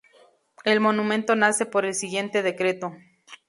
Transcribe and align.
El 0.65 0.79
monumento 0.79 1.35
nace 1.35 1.67
por 1.67 1.85
el 1.85 1.93
siguiente 1.93 2.41
decreto. 2.41 2.95